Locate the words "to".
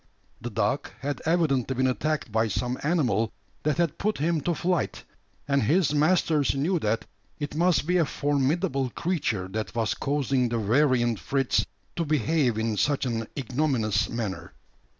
4.41-4.55, 11.97-12.03